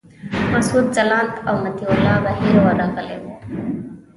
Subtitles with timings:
[0.55, 3.35] مسعود ځلاند او مطیع الله بهیر ورغلي وو.